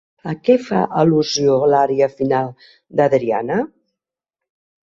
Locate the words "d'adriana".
3.01-3.63